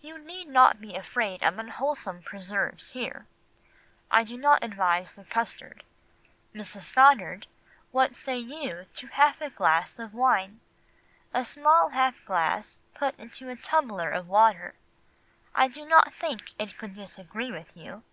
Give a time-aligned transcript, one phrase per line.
[0.00, 3.26] You need not be afraid of unwholesome preserves here.
[4.10, 5.82] I do not advise the custard.
[6.54, 6.94] Mrs.
[6.94, 7.46] Goddard,
[7.90, 10.60] what say you to half a glass of wine?
[11.34, 14.72] A small half glass put into a tumbler of water?
[15.54, 18.04] I do not think it could disagree with you.